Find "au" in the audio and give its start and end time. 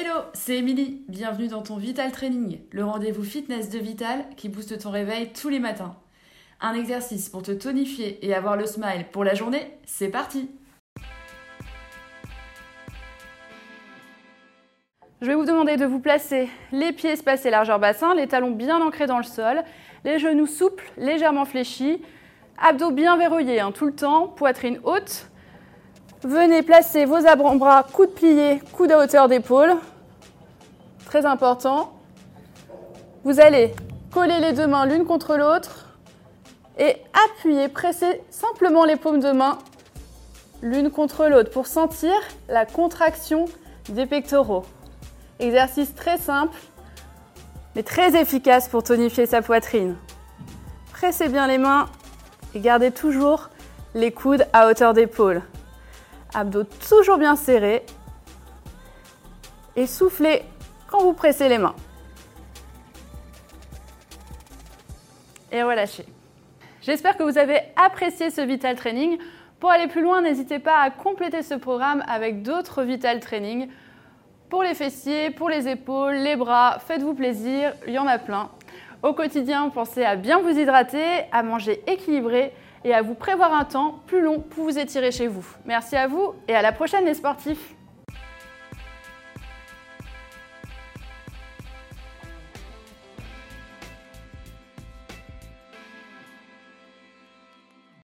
79.02-79.12